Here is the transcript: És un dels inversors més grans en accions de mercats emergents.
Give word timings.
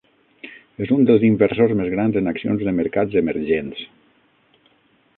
És 0.85 0.93
un 0.95 1.03
dels 1.09 1.25
inversors 1.27 1.75
més 1.81 1.93
grans 1.97 2.19
en 2.23 2.31
accions 2.33 2.65
de 2.69 2.75
mercats 2.81 3.23
emergents. 3.25 3.87